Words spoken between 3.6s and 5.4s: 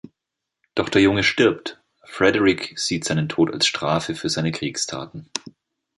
Strafe für seine Kriegstaten.